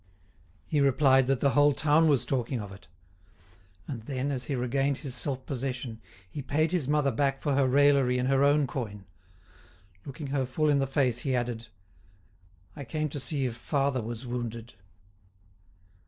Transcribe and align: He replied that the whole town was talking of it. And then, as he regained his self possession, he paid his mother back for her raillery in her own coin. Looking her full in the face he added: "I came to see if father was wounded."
He 0.65 0.81
replied 0.81 1.27
that 1.27 1.41
the 1.41 1.51
whole 1.51 1.73
town 1.73 2.07
was 2.07 2.25
talking 2.25 2.59
of 2.59 2.71
it. 2.71 2.87
And 3.87 4.01
then, 4.05 4.31
as 4.31 4.45
he 4.45 4.55
regained 4.55 4.97
his 5.05 5.13
self 5.13 5.45
possession, 5.45 6.01
he 6.27 6.41
paid 6.41 6.71
his 6.71 6.87
mother 6.87 7.11
back 7.11 7.39
for 7.39 7.53
her 7.53 7.67
raillery 7.67 8.17
in 8.17 8.25
her 8.25 8.43
own 8.43 8.65
coin. 8.65 9.05
Looking 10.03 10.27
her 10.33 10.47
full 10.47 10.69
in 10.71 10.79
the 10.79 10.87
face 10.87 11.19
he 11.19 11.35
added: 11.35 11.67
"I 12.75 12.83
came 12.83 13.09
to 13.09 13.19
see 13.19 13.45
if 13.45 13.55
father 13.55 14.01
was 14.01 14.25
wounded." 14.25 14.73